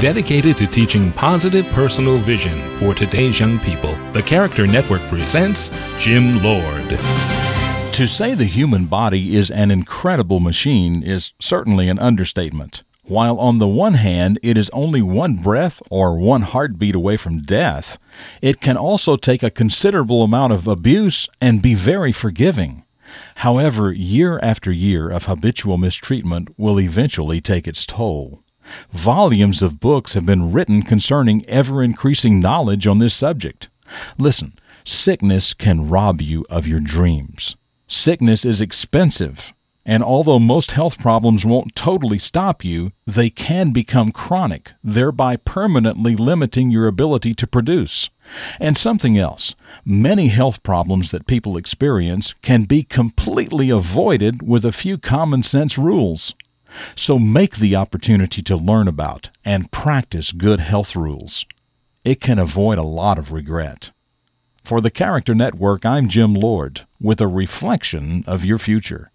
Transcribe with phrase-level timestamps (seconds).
[0.00, 6.42] Dedicated to teaching positive personal vision for today's young people, the Character Network presents Jim
[6.42, 6.88] Lord.
[6.88, 12.82] To say the human body is an incredible machine is certainly an understatement.
[13.04, 17.42] While on the one hand it is only one breath or one heartbeat away from
[17.42, 17.98] death,
[18.40, 22.86] it can also take a considerable amount of abuse and be very forgiving.
[23.34, 28.42] However, year after year of habitual mistreatment will eventually take its toll.
[28.90, 33.68] Volumes of books have been written concerning ever increasing knowledge on this subject.
[34.18, 37.56] Listen, sickness can rob you of your dreams.
[37.86, 39.52] Sickness is expensive,
[39.84, 46.14] and although most health problems won't totally stop you, they can become chronic, thereby permanently
[46.14, 48.10] limiting your ability to produce.
[48.60, 54.72] And something else many health problems that people experience can be completely avoided with a
[54.72, 56.34] few common sense rules.
[56.94, 61.46] So make the opportunity to learn about and practice good health rules.
[62.04, 63.90] It can avoid a lot of regret.
[64.62, 69.10] For the Character Network, I'm Jim Lord with a reflection of your future.